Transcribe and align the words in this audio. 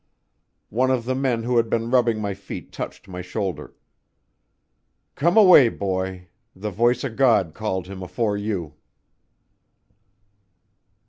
One 0.71 0.89
of 0.89 1.05
the 1.05 1.13
men 1.13 1.43
who 1.43 1.57
had 1.57 1.69
been 1.69 1.91
rubbing 1.91 2.19
my 2.19 2.33
feet 2.33 2.71
touched 2.71 3.07
my 3.07 3.21
shoulder. 3.21 3.75
"Come 5.13 5.37
away, 5.37 5.69
boy; 5.69 6.29
the 6.55 6.71
voice 6.71 7.03
o' 7.03 7.15
God 7.15 7.53
called 7.53 7.85
him 7.85 8.01
afore 8.01 8.35
you." 8.35 8.73